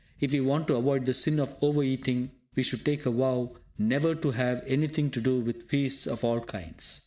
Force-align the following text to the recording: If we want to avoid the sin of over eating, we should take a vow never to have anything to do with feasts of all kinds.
If 0.19 0.31
we 0.33 0.39
want 0.41 0.67
to 0.67 0.77
avoid 0.77 1.05
the 1.05 1.13
sin 1.13 1.39
of 1.39 1.55
over 1.61 1.83
eating, 1.83 2.31
we 2.55 2.63
should 2.63 2.83
take 2.83 3.05
a 3.05 3.11
vow 3.11 3.55
never 3.77 4.15
to 4.15 4.31
have 4.31 4.63
anything 4.65 5.11
to 5.11 5.21
do 5.21 5.39
with 5.41 5.69
feasts 5.69 6.07
of 6.07 6.23
all 6.25 6.41
kinds. 6.43 6.99